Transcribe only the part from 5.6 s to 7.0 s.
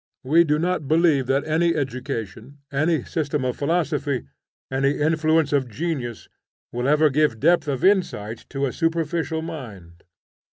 genius, will